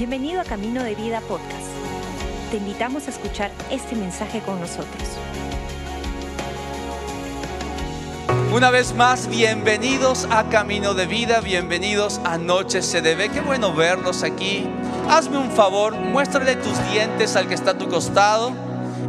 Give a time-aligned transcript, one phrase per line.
[0.00, 1.68] Bienvenido a Camino de Vida Podcast.
[2.50, 5.02] Te invitamos a escuchar este mensaje con nosotros.
[8.50, 13.30] Una vez más, bienvenidos a Camino de Vida, bienvenidos a Noche CDB.
[13.30, 14.66] Qué bueno verlos aquí.
[15.10, 18.52] Hazme un favor, muéstrale tus dientes al que está a tu costado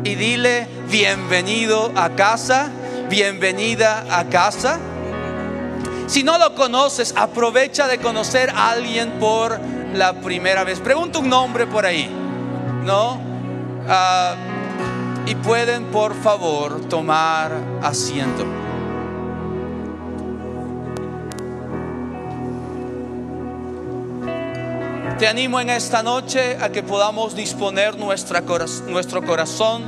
[0.03, 2.69] y dile bienvenido a casa,
[3.09, 4.77] bienvenida a casa.
[6.07, 9.57] Si no lo conoces, aprovecha de conocer a alguien por
[9.93, 10.79] la primera vez.
[10.79, 12.09] Pregunta un nombre por ahí,
[12.83, 13.19] ¿no?
[13.87, 14.35] Ah,
[15.25, 18.45] y pueden, por favor, tomar asiento.
[25.19, 28.41] Te animo en esta noche a que podamos disponer nuestra,
[28.87, 29.83] nuestro corazón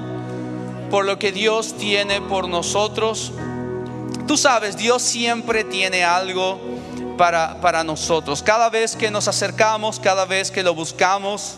[0.92, 3.32] por lo que Dios tiene por nosotros.
[4.28, 6.73] Tú sabes, Dios siempre tiene algo
[7.18, 8.44] para, para nosotros.
[8.44, 11.56] Cada vez que nos acercamos, cada vez que lo buscamos,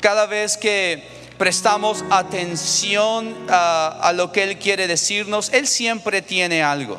[0.00, 1.06] cada vez que
[1.38, 6.98] prestamos atención a, a lo que Él quiere decirnos, Él siempre tiene algo.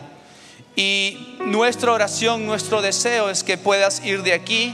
[0.75, 4.73] Y nuestra oración, nuestro deseo es que puedas ir de aquí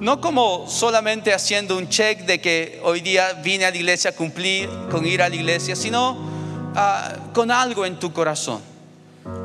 [0.00, 4.12] no como solamente haciendo un check de que hoy día vine a la iglesia a
[4.14, 6.18] cumplir con ir a la iglesia, sino
[6.74, 8.60] ah, con algo en tu corazón,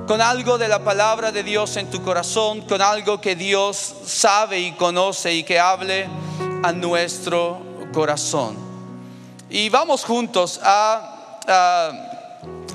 [0.10, 4.60] con algo de la palabra de Dios en tu corazón, con algo que Dios sabe
[4.60, 6.10] y conoce y que hable
[6.64, 7.62] a nuestro
[7.94, 8.58] corazón.
[9.52, 11.38] Y vamos juntos a,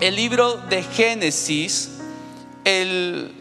[0.00, 1.98] el libro de Génesis,
[2.62, 3.34] el...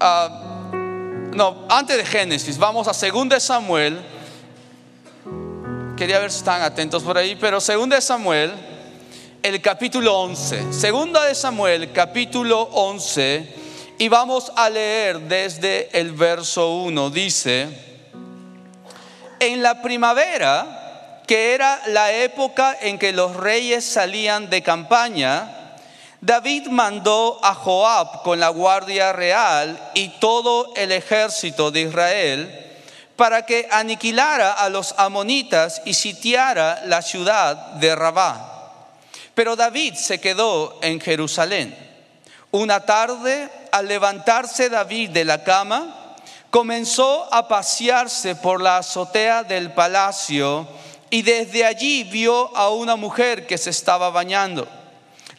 [0.00, 4.00] No, antes de Génesis, vamos a 2 Samuel.
[5.96, 8.52] Quería ver si están atentos por ahí, pero 2 Samuel,
[9.42, 10.64] el capítulo 11.
[10.70, 13.54] 2 de Samuel, capítulo 11,
[13.98, 17.10] y vamos a leer desde el verso 1.
[17.10, 17.68] Dice,
[19.38, 25.76] en la primavera, que era la época en que los reyes salían de campaña,
[26.20, 32.66] David mandó a Joab con la guardia real y todo el ejército de Israel
[33.16, 38.49] para que aniquilara a los amonitas y sitiara la ciudad de Rabá.
[39.40, 41.74] Pero David se quedó en Jerusalén.
[42.50, 46.14] Una tarde, al levantarse David de la cama,
[46.50, 50.68] comenzó a pasearse por la azotea del palacio
[51.08, 54.68] y desde allí vio a una mujer que se estaba bañando.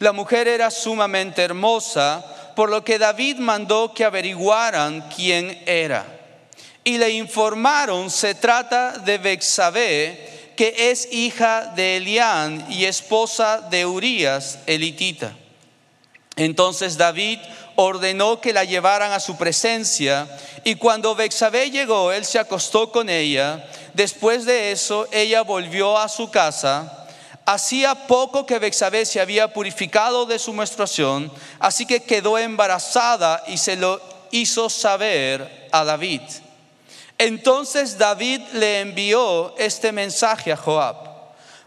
[0.00, 2.24] La mujer era sumamente hermosa,
[2.56, 6.04] por lo que David mandó que averiguaran quién era.
[6.82, 10.31] Y le informaron, se trata de Bexabé,
[10.62, 15.32] que es hija de Elián y esposa de Urías, elitita.
[16.36, 17.40] Entonces David
[17.74, 20.28] ordenó que la llevaran a su presencia
[20.62, 23.68] y cuando Bexabé llegó, él se acostó con ella.
[23.94, 27.08] Después de eso, ella volvió a su casa
[27.44, 33.58] Hacía poco que Bexabé se había purificado de su menstruación, así que quedó embarazada y
[33.58, 34.00] se lo
[34.30, 36.20] hizo saber a David.
[37.18, 40.96] Entonces David le envió este mensaje a Joab: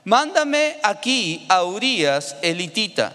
[0.03, 3.13] Mándame aquí a Urias elitita.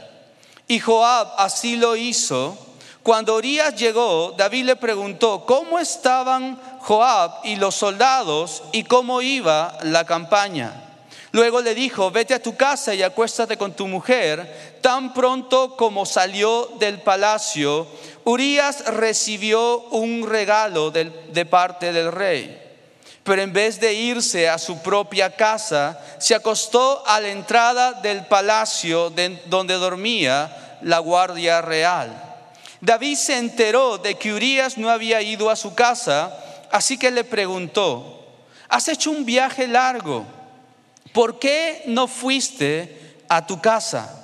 [0.66, 2.56] Y Joab así lo hizo.
[3.02, 9.78] Cuando Urias llegó, David le preguntó cómo estaban Joab y los soldados y cómo iba
[9.82, 10.86] la campaña.
[11.32, 14.78] Luego le dijo, vete a tu casa y acuéstate con tu mujer.
[14.82, 17.86] Tan pronto como salió del palacio,
[18.24, 22.58] Urias recibió un regalo de parte del rey.
[23.22, 28.26] Pero en vez de irse a su propia casa, se acostó a la entrada del
[28.26, 32.24] palacio donde dormía la guardia real.
[32.80, 36.34] David se enteró de que Urias no había ido a su casa,
[36.72, 38.26] así que le preguntó,
[38.68, 40.24] ¿has hecho un viaje largo?
[41.12, 44.19] ¿por qué no fuiste a tu casa?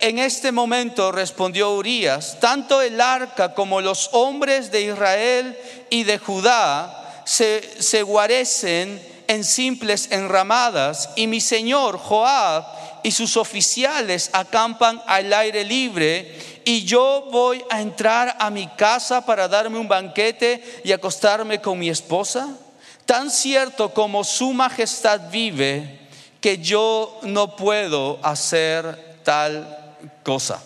[0.00, 5.58] En este momento respondió Urias, tanto el arca como los hombres de Israel
[5.90, 12.64] y de Judá se, guarecen en simples enramadas y mi señor Joab
[13.02, 19.26] y sus oficiales acampan al aire libre y yo voy a entrar a mi casa
[19.26, 22.56] para darme un banquete y acostarme con mi esposa.
[23.04, 25.98] Tan cierto como su majestad vive,
[26.40, 29.87] que yo no puedo hacer tal
[30.22, 30.62] cosa.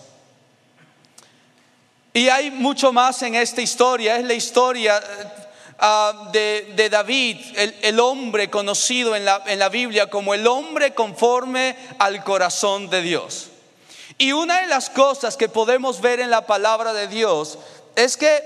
[2.12, 5.02] Y hay mucho más en esta historia, es la historia
[5.78, 11.76] ah, de, David, el, hombre conocido en la, en la Biblia como el hombre conforme
[11.98, 13.48] al corazón de Dios.
[14.18, 17.58] Y una de las cosas que podemos ver en la palabra de Dios
[17.96, 18.42] es que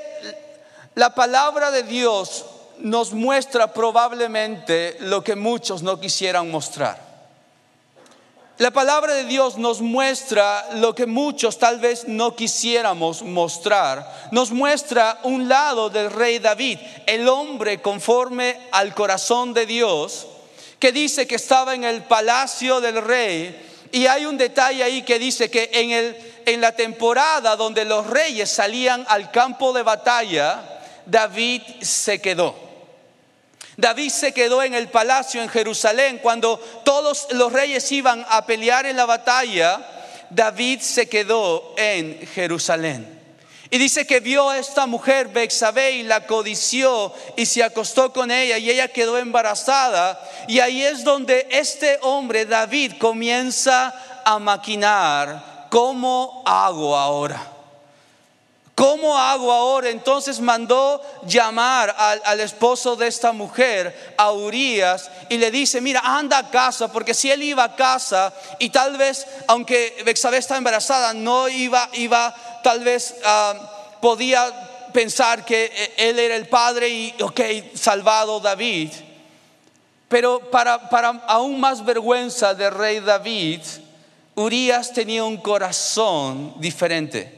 [0.95, 2.45] la palabra de Dios
[2.79, 7.06] nos muestra probablemente lo que muchos no quisieran mostrar.
[8.59, 14.29] La palabra de Dios nos muestra lo que muchos tal vez no quisiéramos mostrar.
[14.31, 20.27] Nos muestra un lado del rey David, el hombre conforme al corazón de Dios,
[20.79, 23.63] que dice que estaba en el palacio del rey.
[23.93, 26.17] Y hay un detalle ahí que dice que en, el,
[26.47, 32.66] en la temporada donde los reyes salían al campo de batalla, David se quedó.
[33.77, 36.19] David se quedó en el palacio en Jerusalén.
[36.23, 39.87] Cuando todos los reyes iban a pelear en la batalla,
[40.31, 43.15] David se quedó en Jerusalén.
[43.69, 48.31] Y dice que vio a esta mujer, Bexabe, y la codició y se acostó con
[48.31, 50.21] ella y ella quedó embarazada.
[50.47, 57.56] Y ahí es donde este hombre, David, comienza a maquinar, ¿cómo hago ahora?
[58.77, 59.89] ¿Cómo hago ahora?
[59.89, 66.37] Entonces mandó llamar al, esposo de esta mujer, a Urias, y le dice, mira, anda
[66.37, 71.15] a casa, porque si él iba a casa y tal vez, aunque Bexabé está embarazada,
[71.15, 73.55] no iba, iba, tal vez ah,
[74.03, 74.53] podía
[74.93, 77.41] pensar que eh, él era el padre y, ok,
[77.73, 78.91] salvado David.
[80.07, 83.63] Pero para, para aún más vergüenza del rey David,
[84.35, 87.36] Urias tenía un corazón diferente.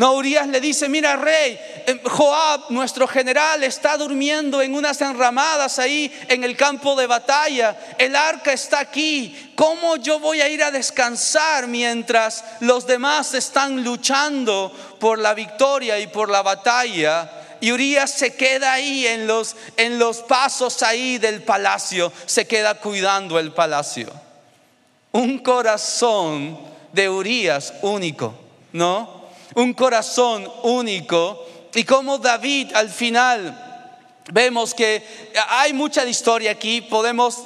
[0.00, 5.78] No, Urias le dice, mira rey, em, Joab, nuestro general, está durmiendo en unas enramadas
[5.78, 7.78] ahí en el campo de batalla.
[7.98, 9.52] El arca está aquí.
[9.54, 15.98] ¿Cómo yo voy a ir a descansar mientras los demás están luchando por la victoria
[15.98, 17.58] y por la batalla?
[17.60, 22.76] Y Urias se queda ahí en los, en los pasos ahí del palacio, se queda
[22.76, 24.10] cuidando el palacio.
[25.12, 26.58] Un corazón
[26.90, 28.34] de Urias único,
[28.72, 29.19] ¿no?
[29.54, 33.70] Un corazón único y como David al final
[34.32, 35.04] vemos que
[35.48, 37.38] hay mucha historia aquí, podemos,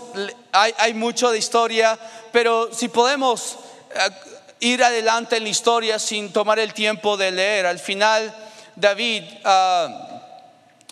[0.53, 1.99] hay, hay mucho de historia,
[2.33, 3.57] pero si podemos
[3.95, 4.11] eh,
[4.61, 8.35] ir adelante en la historia sin tomar el tiempo de leer, al final
[8.77, 10.15] David ah,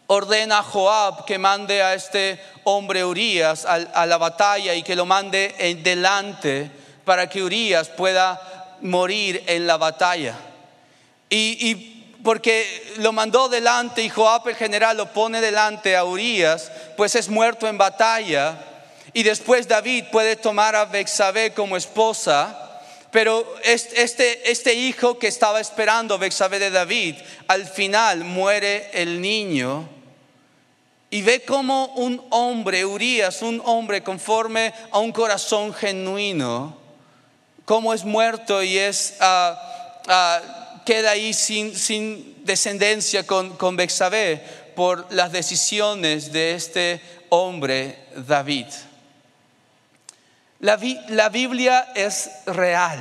[0.07, 5.07] ordena a Joab que mande a este hombre Urias a, la batalla y que lo
[5.07, 6.71] mande en delante
[7.05, 10.37] para que Urias pueda morir en la batalla.
[11.35, 11.89] Y,
[12.23, 17.29] porque lo mandó delante y Joab el general lo pone delante a Urias, pues es
[17.29, 18.59] muerto en batalla.
[19.15, 22.81] Y después David puede tomar a Bexabé como esposa.
[23.11, 27.17] Pero este, este hijo que estaba esperando Bexabé de David,
[27.49, 29.89] al final muere el niño.
[31.11, 36.77] Y ve como un hombre, Urias, un hombre conforme a un corazón genuino,
[37.65, 44.43] como es muerto y es uh, queda ahí sin, sin descendencia con, con Bexabé
[44.75, 48.67] por las decisiones de este hombre David.
[50.61, 52.99] La, la, Biblia es real,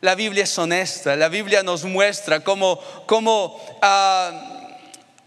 [0.00, 4.60] la Biblia es honesta, la Biblia nos muestra cómo, cómo uh,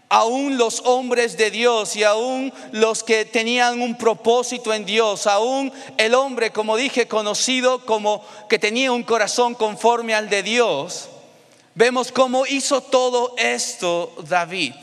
[0.08, 5.72] aún los hombres de Dios y aún los que tenían un propósito en Dios, aún
[5.98, 11.10] el hombre, como dije, conocido como que tenía un corazón conforme al de Dios,
[11.74, 14.74] Vemos cómo hizo todo esto David.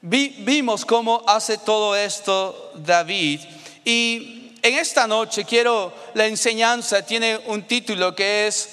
[0.00, 3.40] vimos cómo hace todo esto David.
[3.84, 8.68] Y en esta noche quiero, la enseñanza tiene un título que es,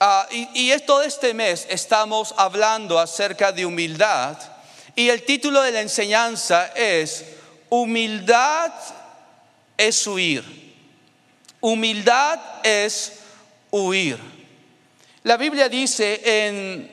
[0.00, 4.38] ah, y, es todo este mes estamos hablando acerca de humildad.
[4.96, 7.26] Y el título de la enseñanza es,
[7.68, 8.72] humildad
[9.76, 10.44] es huir.
[11.60, 13.12] Humildad es
[13.70, 14.41] huir.
[15.24, 16.90] La Biblia dice en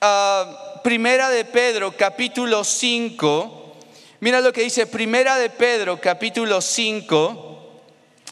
[0.00, 3.76] ah, Primera de Pedro capítulo 5,
[4.20, 7.72] mira lo que dice Primera de Pedro capítulo 5,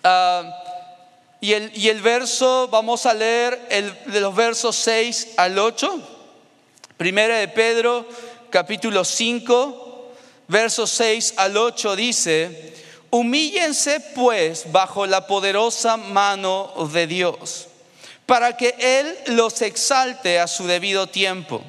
[0.05, 0.45] ah,
[1.41, 6.01] y, el, y, el, verso, vamos a leer el, de los versos 6 al 8.
[6.97, 8.07] Primera de Pedro
[8.49, 10.13] capítulo 5,
[10.47, 12.75] versos 6 al 8 dice,
[13.11, 17.67] humíllense pues bajo la poderosa mano de Dios
[18.33, 21.63] para que Él los exalte a su debido tiempo.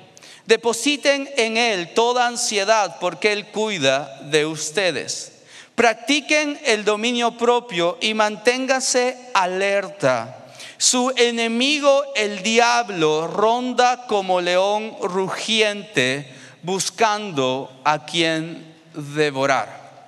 [0.46, 5.34] Depositen en Él toda ansiedad porque Él cuida de ustedes.
[5.76, 10.46] Practiquen el dominio propio y manténgase alerta.
[10.78, 20.08] Su enemigo, el diablo, ronda como león rugiente buscando a quien devorar.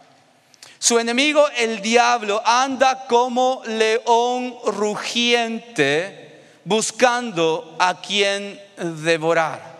[0.79, 6.24] Su enemigo, el diablo, anda como león rugiente
[6.65, 9.75] buscando a quien devorar.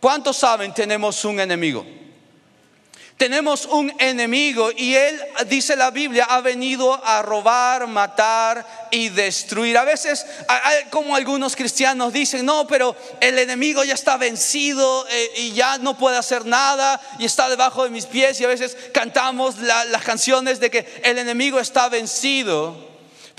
[0.00, 1.86] ¿Cuántos saben tenemos un enemigo?
[3.20, 9.76] Tenemos un enemigo y él, dice la Biblia, ha venido a robar, matar y destruir.
[9.76, 10.24] A veces,
[10.88, 15.98] como algunos cristianos dicen, no, pero el enemigo ya está vencido eh, y ya no
[15.98, 18.40] puede hacer nada y está debajo de mis pies.
[18.40, 22.89] Y a veces cantamos las canciones de que el enemigo está vencido.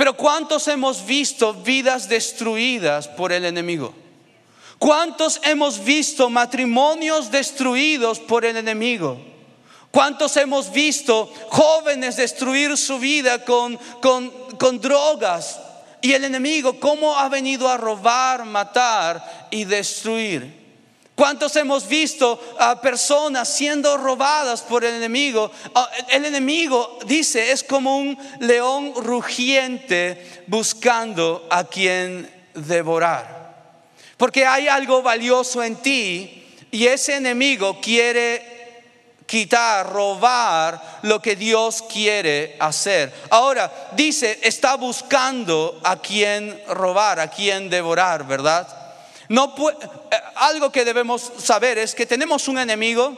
[0.01, 3.93] Pero ¿cuántos hemos visto vidas destruidas por el enemigo?
[4.79, 9.21] ¿Cuántos hemos visto matrimonios destruidos por el enemigo?
[9.91, 15.59] ¿Cuántos hemos visto jóvenes destruir su vida con, con, drogas?
[16.01, 20.60] Y el enemigo, ¿cómo ha venido a robar, matar y destruir?
[21.15, 25.51] ¿Cuántos hemos visto a personas siendo robadas por el enemigo?
[25.75, 33.41] Ah, el enemigo, dice, es como un león rugiente buscando a quien devorar.
[34.17, 38.51] Porque hay algo valioso en ti y ese enemigo quiere
[39.25, 43.13] quitar, robar lo que Dios quiere hacer.
[43.29, 48.80] Ahora, dice, está buscando a quien robar, a quien devorar, ¿verdad?
[49.31, 53.15] No eh, algo que debemos saber es que tenemos un enemigo.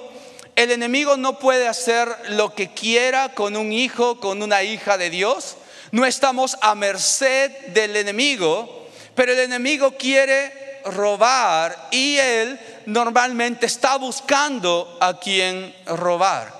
[0.55, 5.09] El enemigo no puede hacer lo que quiera con un hijo, con una hija de
[5.09, 5.55] Dios.
[5.89, 13.95] No estamos a merced del enemigo, pero el enemigo quiere robar y él normalmente está
[13.95, 16.53] buscando a quien robar.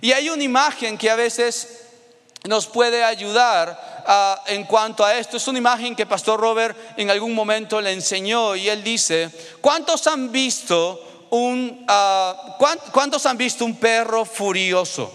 [0.00, 1.87] Y hay una imagen que a veces
[2.48, 5.36] nos puede ayudar ah, en cuanto a esto.
[5.36, 10.06] Es una imagen que Pastor Robert en algún momento le enseñó y él dice, ¿cuántos
[10.06, 12.56] han visto un, ah,
[12.90, 15.12] ¿cuántos han visto un perro furioso?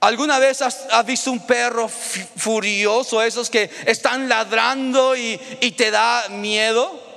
[0.00, 6.28] ¿Alguna vez has, visto un perro furioso, esos que están ladrando y, y te da
[6.28, 7.08] miedo?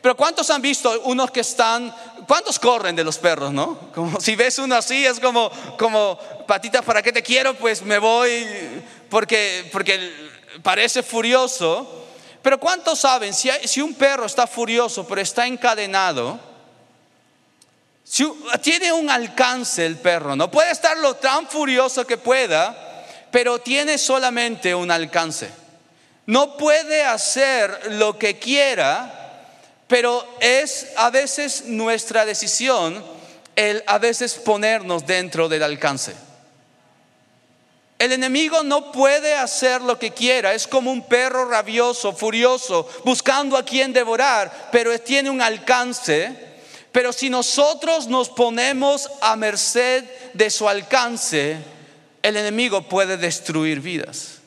[0.00, 1.94] Pero ¿cuántos han visto unos que están,
[2.26, 3.78] cuántos corren de los perros, no?
[3.94, 7.54] Como si ves uno así, es como, como patita, ¿para qué te quiero?
[7.54, 8.46] Pues me voy
[9.08, 10.12] porque, porque
[10.62, 12.02] parece furioso.
[12.42, 16.38] Pero ¿cuántos saben si, si un perro está furioso pero está encadenado?
[18.04, 23.58] Si, tiene un alcance el perro, no puede estar lo tan furioso que pueda, pero
[23.60, 25.50] tiene solamente un alcance.
[26.26, 29.23] No puede hacer lo que quiera,
[29.94, 33.00] pero es a veces nuestra decisión
[33.54, 36.16] el a veces ponernos dentro del alcance.
[38.00, 43.56] El enemigo no puede hacer lo que quiera, es como un perro rabioso, furioso, buscando
[43.56, 46.38] a quien devorar, pero tiene un alcance.
[46.90, 51.56] Pero si nosotros nos ponemos a merced de su alcance,
[52.20, 54.40] el enemigo puede destruir vidas.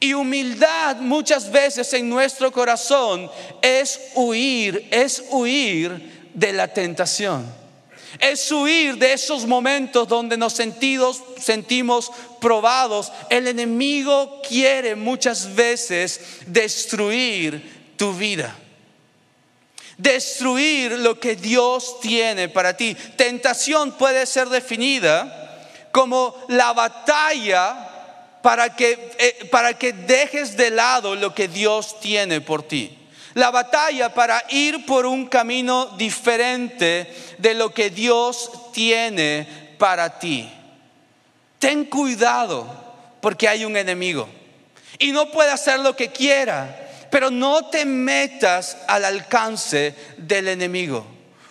[0.00, 7.58] Y humildad muchas veces en nuestro corazón es huir, es huir de la tentación.
[8.20, 13.12] Es huir de esos momentos donde nos sentidos, sentimos probados.
[13.28, 18.56] El enemigo quiere muchas veces destruir tu vida.
[19.96, 22.96] Destruir lo que Dios tiene para ti.
[23.16, 27.87] Tentación puede ser definida como la batalla
[28.42, 32.96] para que, eh, para que dejes de lado lo que Dios tiene por ti.
[33.34, 39.46] La batalla para ir por un camino diferente de lo que Dios tiene
[39.78, 40.50] para ti.
[41.58, 42.66] Ten cuidado
[43.20, 44.28] porque hay un enemigo
[44.98, 51.06] y no puede hacer lo que quiera, pero no te metas al alcance del enemigo,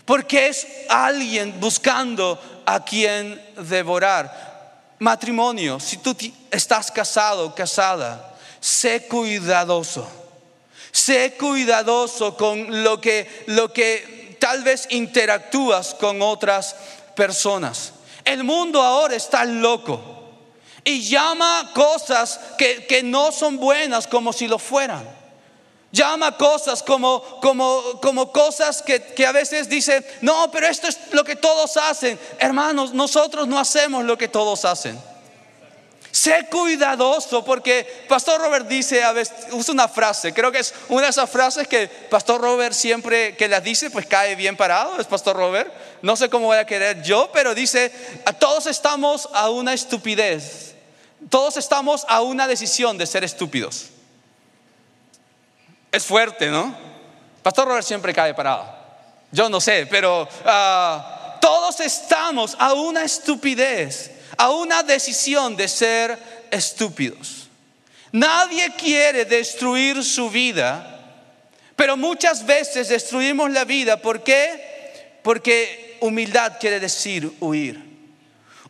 [0.06, 4.47] porque es alguien buscando a quien devorar
[5.00, 6.16] matrimonio, si tú
[6.52, 10.08] estás casado, casada, sé cuidadoso.
[10.92, 16.76] Sé cuidadoso con lo que, lo que tal vez interactúas con otras
[17.16, 17.94] personas.
[18.26, 20.02] El mundo ahora está loco
[20.84, 25.17] y llama cosas que, que no son buenas como si lo fueran.
[25.98, 31.00] Llama cosas como, como, como cosas que, que, a veces dice, no, pero esto es
[31.12, 32.20] lo que todos hacen.
[32.38, 35.02] Hermanos, nosotros no hacemos lo que todos hacen.
[36.12, 41.04] Sé cuidadoso porque Pastor Robert dice, a veces, usa una frase, creo que es una
[41.04, 45.08] de esas frases que Pastor Robert siempre que las dice, pues cae bien parado, es
[45.08, 45.74] Pastor Robert.
[46.04, 47.92] No sé cómo voy a querer yo, pero dice,
[48.38, 50.76] todos estamos a una estupidez,
[51.30, 53.90] todos estamos a una decisión de ser estúpidos.
[55.92, 56.76] Es fuerte, ¿no?
[57.42, 58.76] Pastor Robert siempre cae parado.
[59.32, 66.18] Yo no sé, pero ah, todos estamos a una estupidez, a una decisión de ser
[66.52, 67.48] estúpidos.
[68.12, 70.94] Nadie quiere destruir su vida,
[71.76, 74.02] pero muchas veces destruimos la vida.
[74.02, 75.20] ¿Por qué?
[75.24, 77.86] Porque humildad quiere decir huir.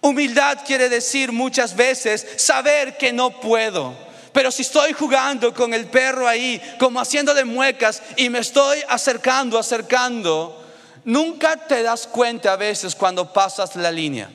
[0.01, 4.06] Humildad quiere decir muchas veces saber que no puedo.
[4.31, 9.57] Pero si estoy jugando con el perro ahí, como haciéndole muecas y me estoy acercando,
[9.57, 10.63] acercando,
[11.05, 14.29] nunca te das cuenta a veces cuando pasas la línea.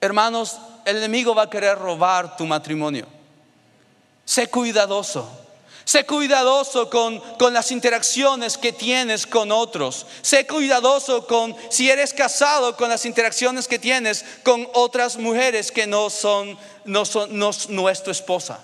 [0.00, 3.06] Hermanos, el enemigo va a querer robar tu matrimonio.
[4.24, 5.30] Sé cuidadoso.
[5.84, 10.06] Sé cuidadoso con, con, las interacciones que tienes con otros.
[10.22, 15.86] Sé cuidadoso con, si eres casado, con las interacciones que tienes con otras mujeres que
[15.86, 18.60] no son, no son no, es tu esposa.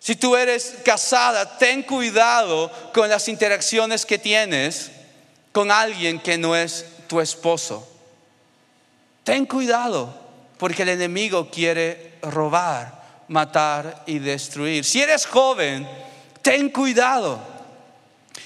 [0.00, 4.90] Si tú eres casada, ten cuidado con las interacciones que tienes
[5.52, 7.86] con alguien que no es tu esposo.
[9.24, 10.14] Ten cuidado,
[10.56, 12.97] porque el enemigo quiere robar
[13.28, 14.84] matar y destruir.
[14.84, 15.88] Si eres joven,
[16.42, 17.38] ten cuidado.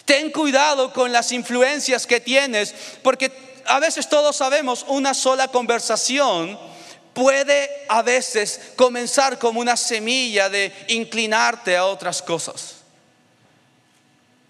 [0.05, 3.33] Ten cuidado con las influencias que tienes, porque
[3.67, 6.59] a veces todos sabemos una sola conversación
[7.15, 12.77] puede a veces comenzar como una semilla de inclinarte a otras cosas.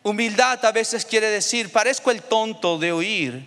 [0.05, 3.45] Humildad a veces quiere decir, parezco el tonto de oír,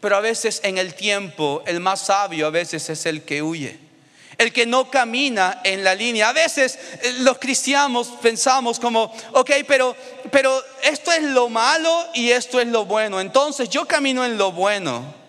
[0.00, 3.91] pero a veces en el tiempo el más sabio a veces es el que huye
[4.42, 6.28] el que no camina en la línea.
[6.28, 9.96] A veces eh, los cristianos pensamos como, ok, pero,
[10.30, 13.20] pero esto es lo malo y esto es lo bueno.
[13.20, 15.22] Entonces yo camino en lo bueno.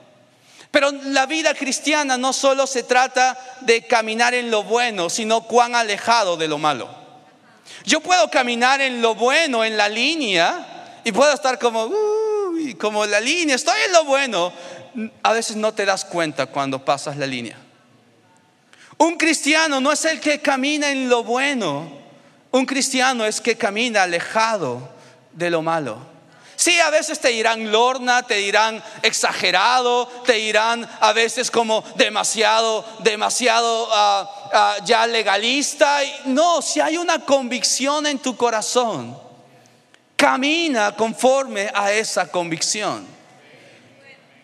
[0.72, 5.75] Pero la vida cristiana no solo se trata de caminar en lo bueno, sino cuán
[5.75, 6.89] alejado de lo malo.
[7.86, 13.05] Yo puedo caminar en lo bueno, en la línea, y puedo estar como, uy, como
[13.05, 14.51] la línea, estoy en lo bueno.
[15.22, 17.62] A veces no te das cuenta cuando pasas la línea.
[18.97, 21.91] Un cristiano no es el que camina en lo bueno,
[22.51, 24.89] un cristiano es que camina alejado
[25.31, 26.13] de lo malo.
[26.55, 32.86] Sí, a veces te dirán lorna, te dirán exagerado, te dirán a veces como demasiado,
[32.99, 35.99] demasiado ah, ah, ya legalista.
[36.25, 39.17] No, si hay una convicción en tu corazón,
[40.15, 43.06] camina conforme a esa convicción.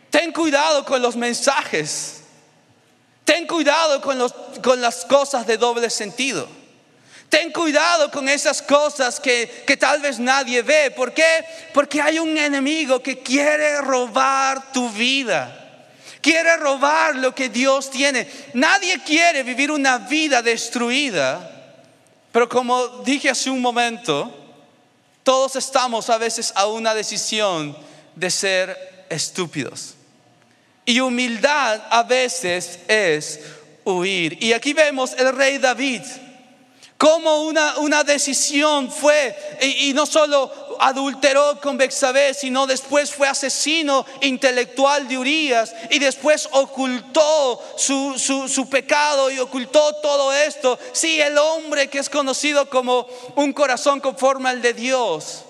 [0.10, 2.19] Ten cuidado con los mensajes
[3.30, 6.48] Ten cuidado con, las cosas de doble sentido.
[7.30, 10.90] Ten cuidado con esas cosas que, que, tal vez nadie ve.
[10.90, 11.46] ¿Por qué?
[11.72, 15.86] Porque hay un enemigo que quiere robar tu vida.
[16.22, 18.28] Quiere robar lo que Dios tiene.
[18.56, 21.52] Nadie quiere vivir una vida destruida.
[22.32, 24.36] Pero como dije hace un momento,
[25.22, 27.78] todos estamos a veces a una decisión
[28.16, 29.99] de ser estúpidos.
[30.90, 33.42] Y humildad a veces es
[33.84, 34.44] huir.
[34.44, 36.02] Y aquí vemos el rey David,
[36.98, 44.04] como una, una decisión fue, y, no solo adulteró con Bexabé, sino después fue asesino
[44.22, 50.80] intelectual de Urias y después ocultó su, su, su, pecado y ocultó todo esto.
[50.92, 55.44] Sí, el hombre que es conocido como un corazón conforme al de Dios.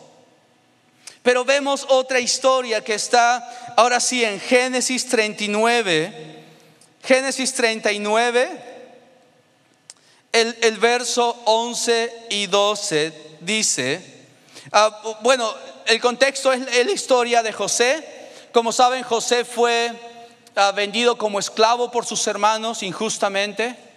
[1.23, 6.37] Pero vemos otra historia que está ahora sí en Génesis 39.
[7.03, 8.49] Génesis 39,
[10.31, 14.25] el, el verso 11 y 12 dice,
[14.71, 15.51] ah, bueno,
[15.87, 18.05] el contexto es la historia de José.
[18.51, 19.91] Como saben, José fue
[20.55, 23.88] ah, vendido como esclavo por sus hermanos injustamente.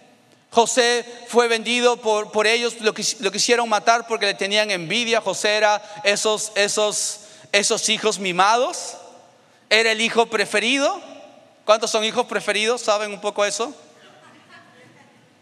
[0.53, 5.19] José fue vendido por, por ellos, lo, lo, quisieron matar porque le tenían envidia.
[5.19, 8.97] José era esos, esos esos hijos mimados.
[9.69, 11.01] Era el hijo preferido.
[11.65, 12.81] ¿Cuántos son hijos preferidos?
[12.81, 13.73] ¿Saben un poco eso?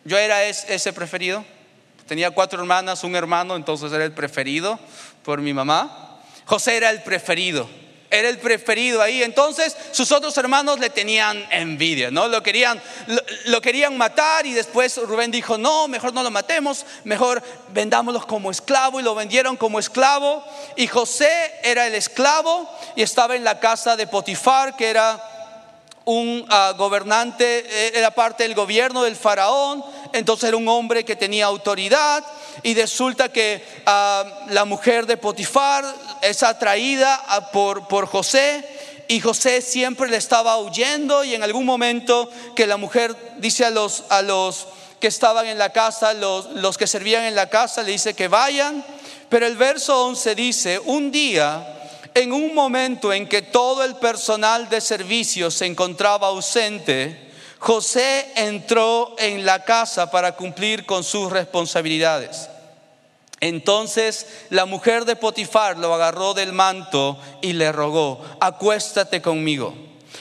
[0.06, 1.44] Yo era ese preferido.
[2.08, 4.80] Tenía cuatro hermanas, un hermano, entonces era el preferido
[5.24, 6.22] por mi mamá.
[6.46, 7.68] José era el preferido
[8.12, 9.24] era el preferido ahí.
[9.24, 12.28] Entonces sus otros hermanos le tenían envidia, ¿no?
[12.28, 12.82] Lo querían,
[13.46, 18.52] lo, querían matar y después Rubén dijo, no, mejor no lo matemos, mejor vendámoslo como
[18.52, 20.44] esclavo y lo vendieron como esclavo.
[20.76, 21.32] Y José
[21.64, 25.32] era el esclavo y estaba en la casa de Potifar, que era
[26.06, 29.84] un ah, gobernante, eh, era parte del gobierno del faraón,
[30.14, 32.24] entonces era un hombre que tenía autoridad
[32.64, 35.86] y resulta que ah, la mujer de Potifar
[36.22, 38.68] es atraída ah, por, por José
[39.08, 43.70] y José siempre le estaba huyendo y en algún momento que la mujer dice a
[43.70, 44.68] los, a los
[45.00, 48.28] que estaban en la casa, los, los que servían en la casa, le dice que
[48.28, 48.86] vayan,
[49.30, 51.81] pero el verso 11 dice, un día,
[52.14, 59.16] en un momento en que todo el personal de servicio se encontraba ausente, José entró
[59.18, 62.50] en la casa para cumplir con sus responsabilidades.
[63.40, 69.76] Entonces la mujer de Potifar lo agarró del manto y le rogó, acuéstate conmigo.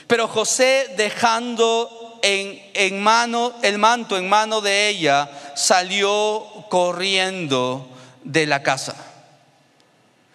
[0.06, 7.88] Pero José dejando en, en mano el manto en mano de ella, salió corriendo
[8.22, 8.94] de la casa.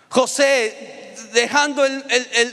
[0.09, 1.04] José
[1.35, 1.85] dejando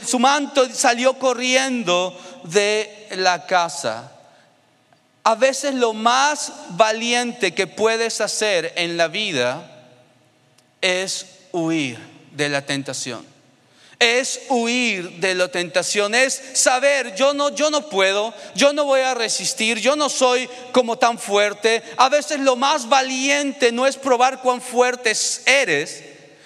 [0.05, 4.12] su manto salió corriendo de la casa.
[5.25, 9.88] A veces lo más valiente que puedes hacer en la vida
[10.81, 11.99] es huir
[12.33, 13.25] de la tentación.
[14.01, 19.01] Es huir de la tentación, es saber, yo no, yo no puedo, yo no voy
[19.03, 21.85] a resistir, yo no soy como tan fuerte.
[21.97, 25.12] A veces lo más valiente no es probar cuán fuerte
[25.47, 26.03] eres,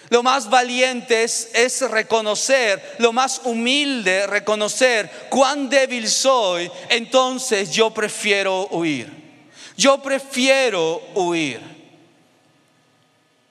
[0.08, 8.68] lo más valiente es, reconocer, lo más humilde reconocer cuán débil soy, entonces yo prefiero
[8.70, 9.10] huir.
[9.76, 11.60] Yo prefiero huir.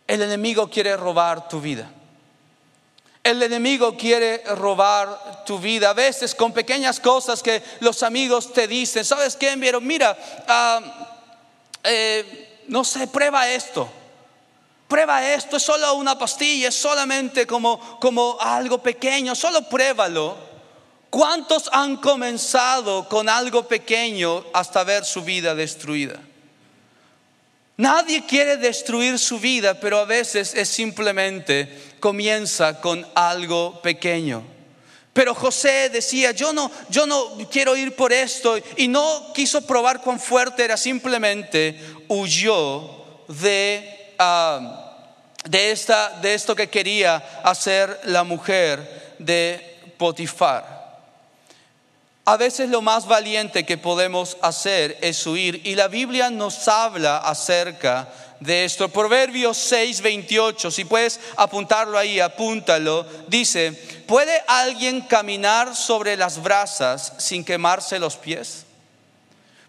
[0.08, 1.92] El enemigo quiere robar tu vida.
[3.24, 5.90] El enemigo quiere robar tu vida.
[5.90, 9.56] A veces con pequeñas cosas que los amigos te dicen, ¿sabes qué?
[9.58, 11.20] Mira, ah,
[11.84, 13.90] eh, no sé, prueba esto.
[14.88, 20.38] Prueba esto, es solo una pastilla, es solamente como, como algo pequeño, solo pruébalo.
[21.10, 26.20] ¿Cuántos han comenzado con algo pequeño hasta ver su vida destruida?
[27.78, 34.44] Nadie quiere destruir su vida, pero a veces es simplemente comienza con algo pequeño.
[35.12, 40.02] Pero José decía, yo no, yo no quiero ir por esto y no quiso probar
[40.02, 49.16] cuán fuerte era, simplemente huyó de, de, esta, de esto que quería hacer la mujer
[49.20, 50.76] de Potifar.
[52.28, 57.18] A veces lo más valiente que podemos hacer es huir y la Biblia nos habla
[57.18, 58.08] acerca
[58.40, 58.90] de esto.
[58.90, 63.06] Proverbios 6, 28, si puedes apuntarlo ahí, apúntalo.
[63.28, 63.74] Dice,
[64.08, 68.66] ¿puede alguien caminar sobre las brasas sin quemarse los pies?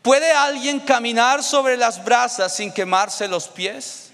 [0.00, 4.10] ¿Puede alguien caminar sobre las brasas sin quemarse los pies?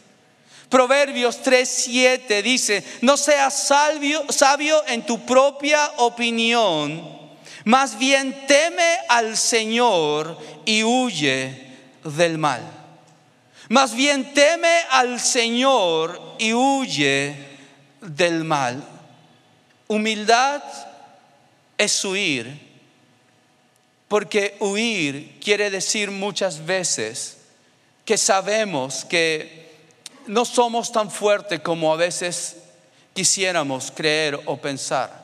[0.72, 7.22] Proverbios 7 dice, no seas sabio, sabio en tu propia opinión
[7.64, 11.66] más bien teme al Señor y huye
[12.02, 12.62] del mal.
[13.68, 17.36] Más bien teme al Señor y huye
[18.00, 18.82] del mal.
[19.86, 20.62] Humildad
[21.78, 22.58] es huir,
[24.08, 27.38] porque huir quiere decir muchas veces
[28.04, 29.71] que sabemos que
[30.26, 32.56] no somos tan fuertes como a veces
[33.14, 35.22] quisiéramos creer o pensar.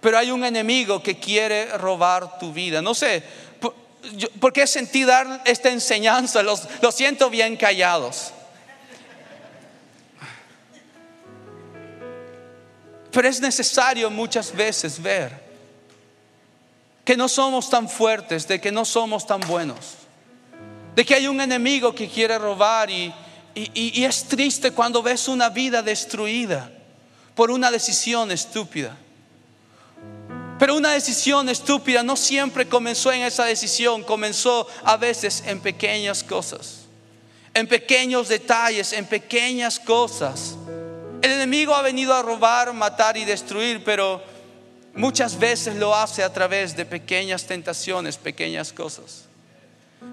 [0.00, 2.80] Pero hay un enemigo que quiere robar tu vida.
[2.80, 3.22] No sé,
[4.40, 6.42] ¿por, qué sentí dar esta enseñanza?
[6.42, 8.32] Los, lo siento bien callados.
[13.10, 15.48] Pero es necesario muchas veces ver
[17.04, 19.94] que no somos tan fuertes, de que no somos tan buenos,
[20.94, 23.12] de que hay un enemigo que quiere robar y,
[23.74, 26.70] y es triste cuando ves una vida destruida
[27.34, 28.96] por una decisión estúpida.
[30.58, 36.24] Pero una decisión estúpida no siempre comenzó en esa decisión, comenzó a veces en pequeñas
[36.24, 36.86] cosas,
[37.54, 40.56] en pequeños detalles, en pequeñas cosas.
[41.22, 44.20] El enemigo ha venido a robar, matar y destruir, pero
[44.94, 49.27] muchas veces lo hace a través de pequeñas tentaciones, pequeñas cosas.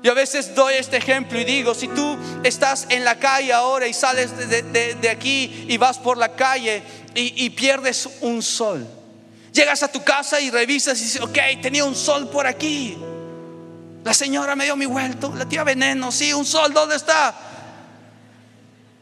[0.01, 3.87] Yo a veces doy este ejemplo y digo, si tú estás en la calle ahora
[3.87, 6.83] y sales de, aquí y vas por la calle
[7.15, 8.87] y pierdes un sol,
[9.55, 12.97] Llegas a tu casa y revisas y dices, ok, tenía un sol por aquí.
[14.03, 17.33] La señora me dio mi vuelto, la tía veneno, sí, un sol, ¿dónde está?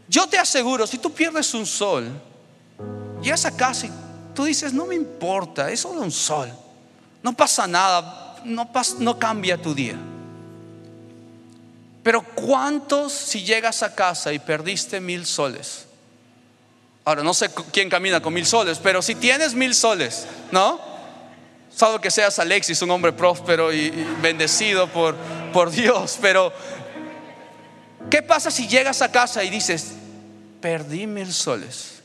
[0.08, 2.08] Yo te aseguro, si tú pierdes un sol,
[3.20, 3.92] llegas a casa y
[4.36, 6.54] tú dices, no me importa, es solo un sol,
[7.24, 8.70] no pasa nada, no,
[9.00, 9.98] no cambia tu día.
[12.04, 15.86] Pero ¿cuántos si llegas a casa y perdiste mil soles?
[17.06, 20.80] Ahora, no sé quién camina con mil soles, pero si tienes mil soles, ¿no?
[21.74, 23.90] Salvo que seas Alexis, un hombre próspero y,
[24.22, 25.16] bendecido por,
[25.52, 26.54] por Dios, pero
[28.10, 29.94] ¿qué pasa si llegas a casa y dices,
[30.62, 32.02] perdí mil soles?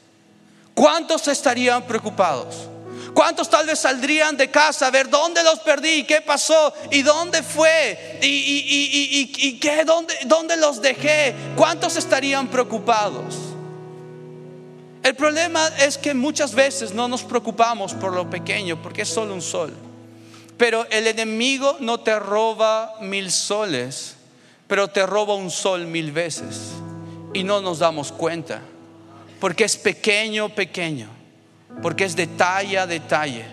[0.75, 2.69] ¿Cuántos estarían preocupados?
[3.19, 6.05] ¿Cuántos tal vez saldrían de casa a ver dónde los perdí?
[6.05, 6.73] ¿Qué pasó?
[6.93, 8.21] ¿Y dónde fue?
[8.23, 9.85] ¿Y, qué?
[9.85, 11.35] ¿Dónde, ¿Dónde los dejé?
[11.57, 13.35] ¿Cuántos estarían preocupados?
[15.03, 19.35] El problema es que muchas veces no nos preocupamos por lo pequeño porque es solo
[19.35, 19.75] un sol.
[20.57, 24.15] Pero el enemigo no te roba mil soles,
[24.69, 26.71] pero te roba un sol mil veces.
[27.35, 28.63] Y no nos damos cuenta.
[29.41, 31.18] Porque es pequeño, pequeño.
[31.83, 33.47] Porque es detalle a detalle.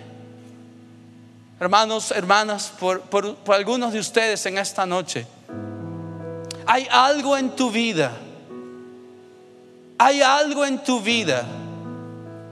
[1.59, 5.25] hermanos, hermanas, por, por, por algunos de ustedes en esta noche.
[6.65, 8.11] Hay algo en tu vida,
[9.97, 11.45] hay algo en tu vida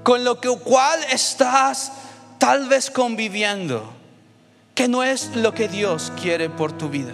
[0.04, 1.92] con lo que cual estás
[2.38, 3.92] tal vez conviviendo
[4.76, 7.14] que no es lo que Dios quiere por tu vida.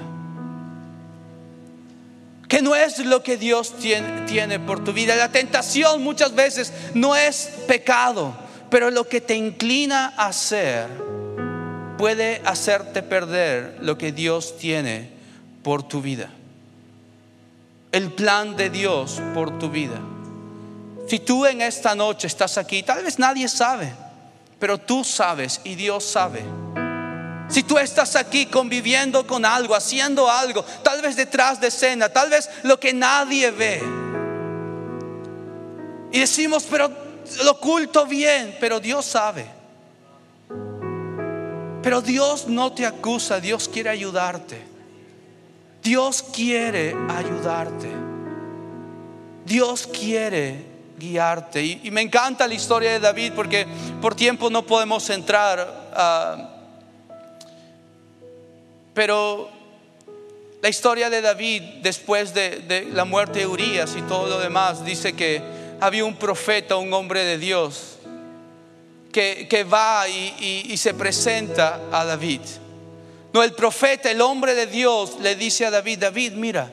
[2.49, 5.15] Que no es lo que Dios tiene, por tu vida.
[5.15, 8.35] La tentación muchas veces no es pecado,
[8.71, 10.87] pero lo que te inclina a hacer
[11.97, 15.11] puede hacerte perder lo que Dios tiene
[15.61, 16.31] por tu vida.
[17.91, 19.99] El plan de Dios por tu vida.
[21.07, 23.93] Si tú en esta noche estás aquí, tal vez nadie sabe,
[24.59, 26.43] pero tú sabes y Dios sabe.
[27.49, 32.29] Si tú estás aquí conviviendo con algo, haciendo algo, tal vez detrás de escena, tal
[32.29, 33.81] vez lo que nadie ve.
[36.11, 36.91] Y decimos, pero
[37.43, 39.47] lo oculto bien, pero Dios sabe.
[41.81, 44.61] Pero Dios no te acusa, Dios quiere ayudarte.
[45.81, 47.89] Dios quiere ayudarte.
[49.45, 50.65] Dios quiere
[50.99, 51.63] guiarte.
[51.63, 53.65] Y, me encanta la historia de David porque
[54.01, 55.89] por tiempo no podemos entrar.
[55.95, 56.48] a
[58.93, 59.49] pero
[60.61, 65.13] la historia de David después de, la muerte de Urias y todo lo demás dice
[65.13, 65.41] que
[65.79, 67.97] había un profeta, un hombre de Dios,
[69.11, 72.41] que, va y, y, se presenta a David.
[73.33, 76.71] No, el profeta, el hombre de Dios, le dice a David, David, mira,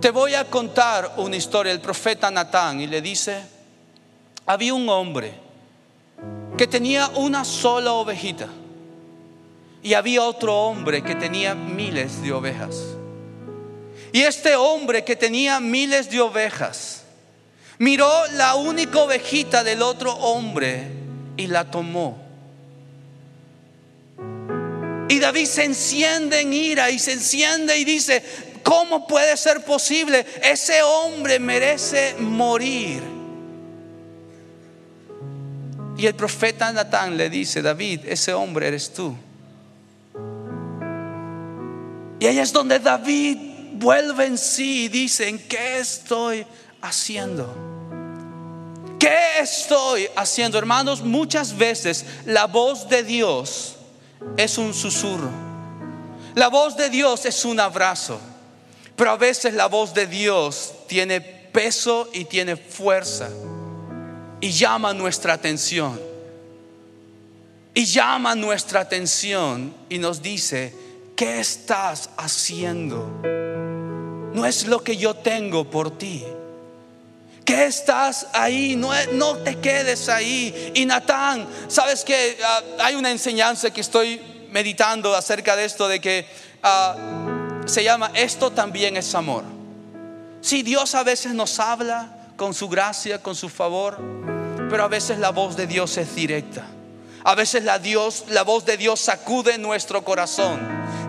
[0.00, 3.42] te voy a contar una historia, el profeta Natán, y le dice,
[4.44, 5.34] había un hombre
[6.56, 8.48] que tenía una sola ovejita
[9.82, 12.96] y había otro hombre que tenía miles de ovejas.
[14.12, 17.02] Y este hombre que tenía miles de ovejas
[17.78, 20.88] miró la única ovejita del otro hombre
[21.36, 22.24] y la tomó.
[25.08, 28.22] Y David se enciende en ira y se enciende y dice,
[28.62, 30.26] ¿cómo puede ser posible?
[30.42, 33.02] Ese hombre merece morir.
[35.96, 39.16] Y el profeta Natán le dice, David, ese hombre eres tú.
[42.18, 43.36] Y ahí es donde David
[43.74, 46.46] vuelve en sí y dice, ¿en qué estoy
[46.80, 47.54] haciendo?
[48.98, 50.58] ¿Qué estoy haciendo?
[50.58, 53.76] Hermanos, muchas veces la voz de Dios
[54.36, 55.30] es un susurro.
[56.34, 58.18] La voz de Dios es un abrazo.
[58.96, 63.28] Pero a veces la voz de Dios tiene peso y tiene fuerza.
[64.40, 66.00] Y llama nuestra atención.
[67.74, 70.74] Y llama nuestra atención y nos dice,
[71.16, 73.08] ¿qué estás haciendo?
[74.34, 76.22] No es lo que yo tengo por ti.
[77.44, 78.76] ¿Qué estás ahí?
[78.76, 80.72] No, no te quedes ahí.
[80.74, 86.00] Y Natán, ¿sabes que ah, hay una enseñanza que estoy meditando acerca de esto, de
[86.00, 86.26] que
[86.62, 86.96] ah,
[87.64, 89.44] se llama, esto también es amor.
[90.40, 93.98] Si Dios a veces nos habla con su gracia, con su favor,
[94.68, 96.66] pero a veces la voz de Dios es directa.
[97.26, 100.60] A veces la, Dios, la voz de Dios sacude nuestro corazón,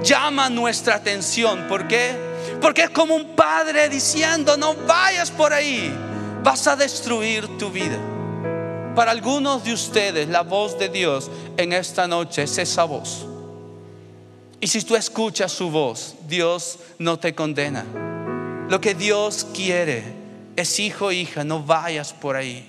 [0.01, 1.67] llama nuestra atención.
[1.67, 2.11] ¿Por qué?
[2.59, 5.93] Porque es como un padre diciendo, no vayas por ahí,
[6.41, 7.99] vas a destruir tu vida.
[8.95, 13.27] Para algunos de ustedes la voz de Dios en esta noche es esa voz.
[14.59, 17.85] Y si tú escuchas su voz, Dios no te condena.
[18.67, 20.03] Lo que Dios quiere
[20.55, 22.67] es hijo, hija, no vayas por ahí.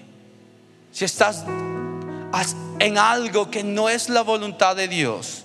[0.93, 1.47] Si estás
[2.79, 5.45] en algo que no es la voluntad de Dios,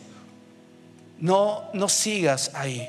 [1.19, 2.88] no, no sigas ahí.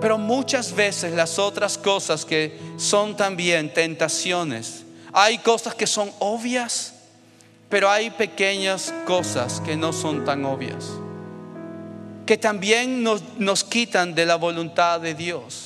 [0.00, 6.94] Pero muchas veces las otras cosas que son también tentaciones, hay cosas que son obvias,
[7.68, 10.86] pero hay pequeñas cosas que no son tan obvias,
[12.24, 15.64] que también nos, nos quitan de la voluntad de Dios.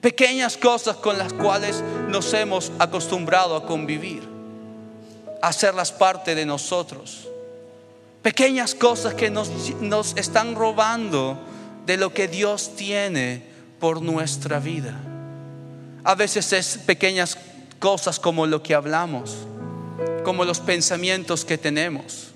[0.00, 4.37] Pequeñas cosas con las cuales nos hemos acostumbrado a convivir
[5.42, 7.28] hacerlas parte de nosotros.
[8.22, 11.38] Pequeñas cosas que nos, nos están robando
[11.86, 13.42] de lo que Dios tiene
[13.80, 14.94] por nuestra vida.
[16.04, 17.38] A veces es pequeñas
[17.78, 19.36] cosas como lo que hablamos,
[20.24, 22.28] como los pensamientos que tenemos,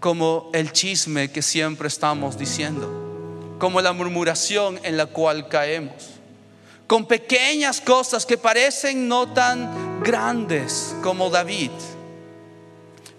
[0.00, 6.10] como el chisme que siempre estamos diciendo, como la murmuración en la cual caemos,
[6.86, 11.70] con pequeñas cosas que parecen no tan grandes como David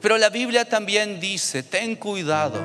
[0.01, 2.59] pero la Biblia también dice, ten cuidado,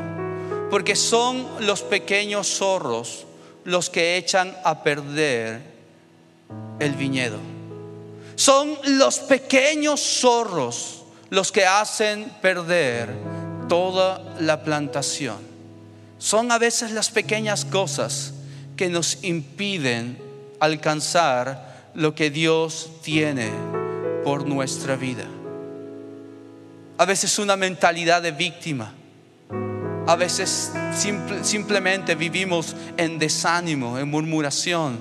[0.70, 3.26] porque son los pequeños zorros
[3.64, 5.60] los que echan a perder
[6.78, 7.38] el viñedo.
[8.34, 13.10] Son los pequeños zorros los que hacen perder
[13.68, 15.38] toda la plantación.
[16.18, 18.32] Son a veces las pequeñas cosas
[18.76, 20.18] que nos impiden
[20.60, 23.50] alcanzar lo que Dios tiene
[24.24, 25.24] por nuestra vida.
[26.98, 28.94] A veces una mentalidad de víctima.
[30.06, 30.72] A veces
[31.42, 34.98] simplemente vivimos en desánimo, en murmuración,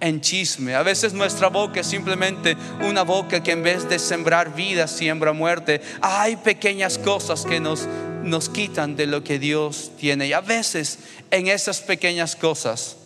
[0.00, 0.74] en chisme.
[0.74, 5.32] A veces nuestra boca es simplemente una boca que en vez de sembrar vida, siembra
[5.32, 5.82] muerte.
[6.00, 7.86] Hay pequeñas cosas que nos,
[8.22, 10.28] nos quitan de lo que Dios tiene.
[10.28, 10.98] Y a veces
[11.30, 12.96] en esas pequeñas cosas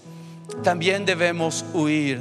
[0.63, 2.21] también debemos huir,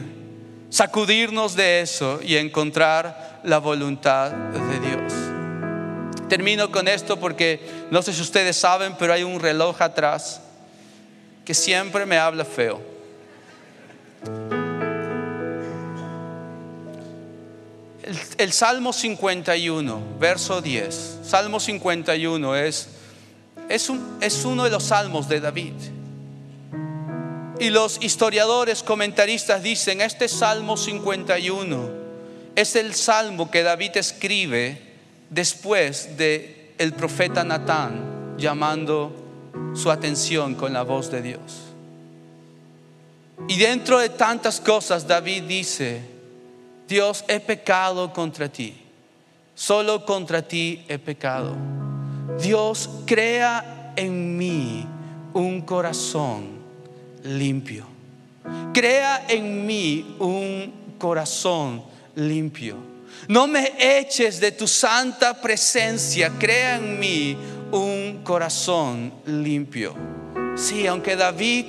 [0.69, 5.00] sacudirnos de eso y encontrar la voluntad de Dios.
[6.31, 7.59] Termino con esto porque
[7.91, 10.39] no sé si ustedes saben, pero hay un reloj atrás
[11.43, 12.81] que siempre me habla feo.
[18.37, 21.19] El, Salmo 51, verso 10.
[21.21, 22.87] Salmo 51 es,
[23.67, 25.73] es, un, es uno de los salmos de David.
[27.59, 31.89] Y los historiadores, comentaristas dicen, este Salmo 51
[32.55, 34.90] es el salmo que David escribe
[35.31, 39.11] después de el profeta Natán llamando
[39.73, 41.61] su atención con la voz de Dios.
[43.47, 46.01] Y dentro de tantas cosas David dice,
[46.87, 48.75] Dios, he pecado contra ti,
[49.55, 51.55] solo contra ti he pecado.
[52.39, 54.85] Dios, crea en mí
[55.33, 56.49] un corazón
[57.23, 57.85] limpio.
[58.73, 61.83] Crea en mí un corazón
[62.15, 62.90] limpio.
[63.27, 66.31] No me eches de tu santa presencia.
[66.37, 67.37] Crea en mí
[67.71, 69.95] un corazón limpio.
[70.55, 71.67] Sí, aunque David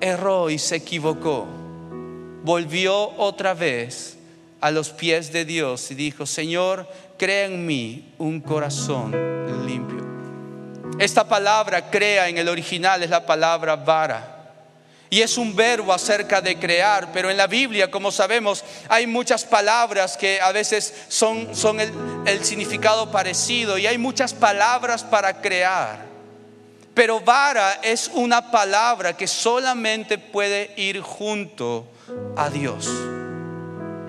[0.00, 1.46] erró y se equivocó,
[2.42, 4.16] volvió otra vez
[4.60, 9.12] a los pies de Dios y dijo, Señor, crea en mí un corazón
[9.66, 10.04] limpio.
[10.98, 14.33] Esta palabra crea en el original es la palabra vara.
[15.14, 19.44] Y es un verbo acerca de crear, pero en la Biblia, como sabemos, hay muchas
[19.44, 21.46] palabras que a veces son,
[21.78, 21.92] el,
[22.26, 26.04] el significado parecido y hay muchas palabras para crear.
[26.94, 31.86] Pero vara es una palabra que solamente puede ir junto
[32.36, 32.90] a Dios.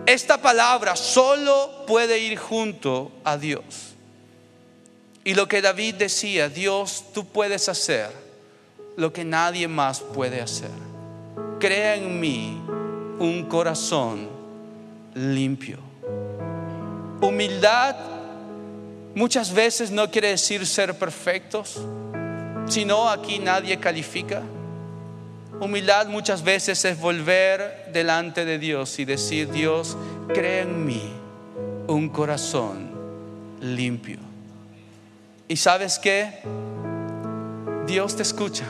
[0.08, 3.94] Esta palabra solo puede ir junto a Dios.
[5.24, 8.10] Y lo que David decía, Dios, tú puedes hacer
[8.98, 10.95] lo que nadie más puede hacer
[11.60, 12.62] crea en mí
[13.20, 14.28] un corazón
[15.14, 15.78] limpio.
[17.22, 17.96] Humildad
[19.16, 21.80] muchas veces no quiere decir ser perfectos,
[22.68, 24.42] sino aquí nadie califica.
[25.60, 29.96] Humildad muchas veces es volver delante de Dios y decir, Dios,
[30.34, 31.02] crea en mí
[31.88, 32.92] un corazón
[33.62, 34.18] limpio.
[35.48, 36.40] ¿Y sabes qué?
[37.88, 38.66] Dios te escucha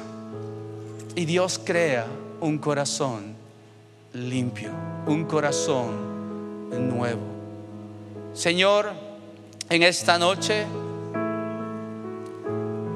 [1.16, 2.06] y Dios crea
[2.46, 3.36] un corazón
[4.14, 4.70] limpio,
[5.08, 7.22] un corazón nuevo.
[8.36, 8.92] Señor,
[9.68, 10.68] en esta noche,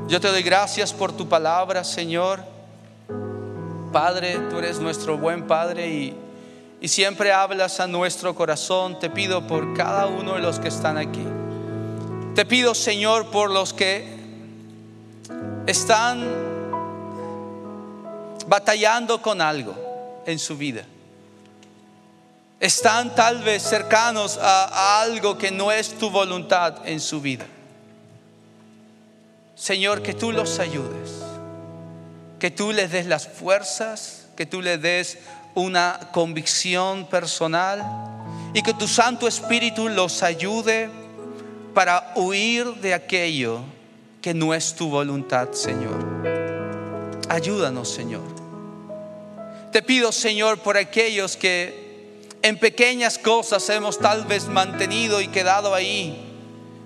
[0.08, 2.42] yo te doy gracias por tu palabra, Señor.
[3.92, 6.16] Padre, tú eres nuestro buen Padre y,
[6.80, 9.00] y siempre hablas a nuestro corazón.
[9.00, 11.26] Te pido por cada uno de los que están aquí.
[12.36, 14.16] Te pido, Señor, por los que
[15.66, 16.49] están
[18.50, 20.84] batallando con algo en su vida.
[22.60, 27.46] Están tal vez cercanos a, algo que no es tu voluntad en su vida.
[29.56, 31.12] Señor, que tú los ayudes,
[32.40, 35.20] que tú les des las fuerzas, que tú les des
[35.54, 37.86] una convicción personal
[38.54, 40.90] y que tu Santo Espíritu los ayude
[41.76, 43.62] para huir de aquello
[44.22, 46.04] que no es tu voluntad, Señor.
[47.30, 48.39] Ayúdanos, Señor.
[49.72, 55.76] Te pido, Señor, por aquellos que en pequeñas cosas hemos tal vez mantenido y quedado
[55.76, 56.26] ahí,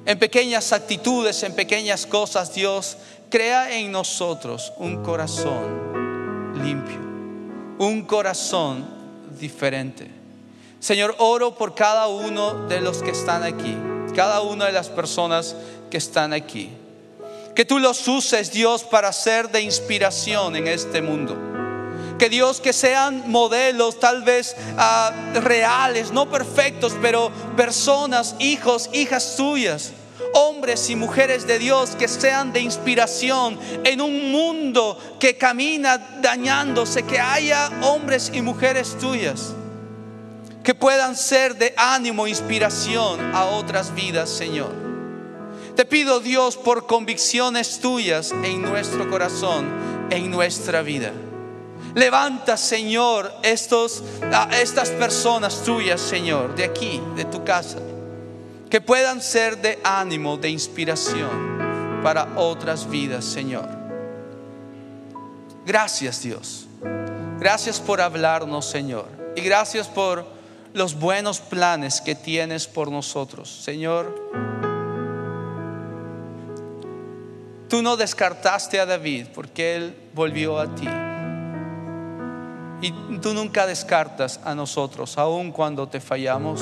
[0.05, 2.97] en pequeñas actitudes, en pequeñas cosas, Dios,
[3.29, 6.99] crea en nosotros un corazón limpio,
[7.79, 8.85] un corazón
[9.39, 10.11] diferente.
[10.81, 13.77] Señor, oro por cada uno de los que están aquí,
[14.13, 15.55] cada una de las personas
[15.89, 16.69] que están aquí.
[17.55, 21.52] Que tú los uses, Dios, para ser de inspiración en este mundo
[22.23, 29.35] que Dios que sean modelos tal vez ah, reales, no perfectos, pero personas, hijos, hijas
[29.35, 29.91] suyas,
[30.33, 37.03] hombres y mujeres de Dios que sean de inspiración en un mundo que camina dañándose,
[37.03, 39.51] que haya hombres y mujeres tuyas
[40.63, 44.71] que puedan ser de ánimo, inspiración a otras vidas, Señor.
[45.75, 49.65] Te pido Dios por convicciones tuyas en nuestro corazón,
[50.09, 51.11] en nuestra vida.
[51.95, 54.03] Levanta, Señor, estos,
[54.59, 57.77] estas personas tuyas, Señor, de aquí, de tu casa,
[58.69, 63.69] que puedan ser de ánimo, de inspiración para otras vidas, Señor.
[65.65, 66.67] Gracias, Dios.
[67.39, 69.05] Gracias por hablarnos, Señor.
[69.35, 70.25] Y gracias por
[70.73, 73.49] los buenos planes que tienes por nosotros.
[73.63, 74.29] Señor,
[77.69, 80.87] tú no descartaste a David porque él volvió a ti.
[82.83, 86.61] Y tú nunca descartas a nosotros, aun cuando te fallamos,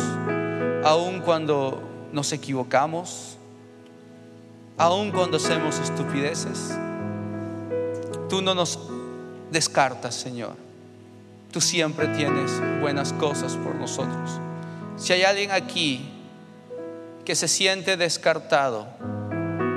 [0.83, 3.37] aun cuando nos equivocamos,
[4.77, 6.77] aun cuando hacemos estupideces.
[8.29, 8.77] Tú no nos
[9.49, 10.53] descartas, Señor.
[11.51, 12.51] Tú siempre tienes
[12.81, 14.39] buenas cosas por nosotros.
[14.97, 16.07] Si hay alguien aquí
[17.25, 18.85] que se siente descartado,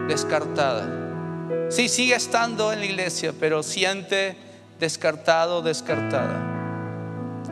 [0.08, 4.36] descartada, sí, sigue estando en la iglesia, pero siente
[4.78, 6.54] descartado, descartada.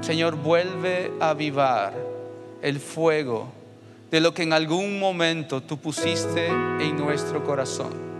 [0.01, 1.95] Señor, vuelve a avivar
[2.63, 3.53] el fuego
[4.11, 8.13] de lo que en algún momento tú pusiste en nuestro corazón.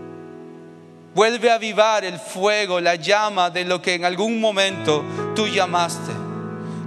[1.13, 5.03] Vuelve a avivar el fuego, la llama de lo que en algún momento
[5.35, 6.11] tú llamaste.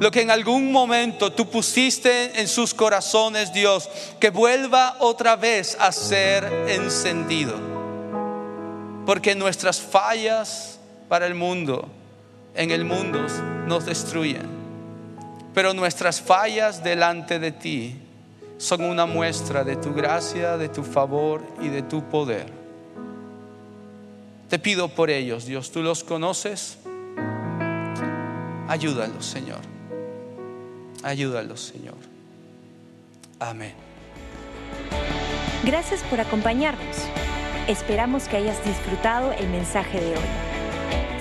[0.00, 3.88] Lo que en algún momento tú pusiste en sus corazones, Dios,
[4.18, 7.54] que vuelva otra vez a ser encendido.
[9.06, 11.88] Porque nuestras fallas para el mundo,
[12.56, 13.26] en el mundo,
[13.66, 14.46] nos destruyen.
[15.54, 17.96] Pero nuestras fallas delante de ti
[18.58, 22.46] son una muestra de tu gracia, de tu favor y de tu poder.
[24.48, 26.78] Te pido por ellos, Dios, tú los conoces.
[28.68, 29.60] Ayúdalos, Señor.
[31.02, 31.96] Ayúdalos, Señor.
[33.38, 33.74] Amén.
[35.64, 36.96] Gracias por acompañarnos.
[37.66, 40.55] Esperamos que hayas disfrutado el mensaje de hoy.